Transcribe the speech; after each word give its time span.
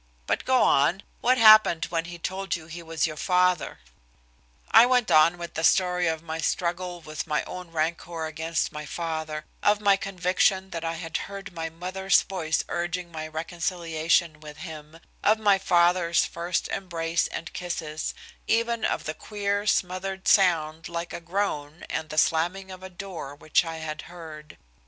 But 0.25 0.45
go 0.45 0.63
on. 0.63 1.03
What 1.19 1.37
happened 1.37 1.85
when 1.91 2.05
he 2.05 2.17
told 2.17 2.55
you 2.55 2.65
he 2.65 2.81
was 2.81 3.05
your 3.05 3.15
father?" 3.17 3.77
I 4.71 4.83
went 4.87 5.11
on 5.11 5.37
with 5.37 5.53
the 5.53 5.63
story 5.63 6.07
of 6.07 6.23
my 6.23 6.39
struggle 6.41 7.01
with 7.01 7.27
my 7.27 7.43
own 7.43 7.69
rancor 7.69 8.25
against 8.25 8.71
my 8.71 8.83
father, 8.87 9.45
of 9.61 9.79
my 9.79 9.97
conviction 9.97 10.71
that 10.71 10.83
I 10.83 10.95
had 10.95 11.17
heard 11.29 11.53
my 11.53 11.69
mother's 11.69 12.23
voice 12.23 12.63
urging 12.67 13.11
my 13.11 13.27
reconciliation 13.27 14.39
with 14.39 14.57
him, 14.57 15.01
of 15.23 15.37
my 15.37 15.59
father's 15.59 16.25
first 16.25 16.67
embrace 16.69 17.27
and 17.27 17.53
kisses, 17.53 18.15
even 18.47 18.83
of 18.83 19.03
the 19.03 19.13
queer 19.13 19.67
smothered 19.67 20.27
sound 20.27 20.89
like 20.89 21.13
a 21.13 21.21
groan 21.21 21.85
and 21.91 22.09
the 22.09 22.17
slamming 22.17 22.71
of 22.71 22.81
a 22.81 22.89
door 22.89 23.35
which 23.35 23.63
I 23.63 23.77
had 23.77 24.01
heard. 24.01 24.57